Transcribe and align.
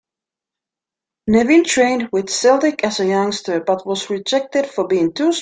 Nevin 1.27 1.63
trained 1.63 2.09
with 2.11 2.27
Celtic 2.31 2.83
as 2.83 2.99
a 2.99 3.05
youngster, 3.05 3.59
but 3.59 3.85
was 3.85 4.09
rejected 4.09 4.65
for 4.65 4.87
being 4.87 5.13
too 5.13 5.31
small. 5.31 5.39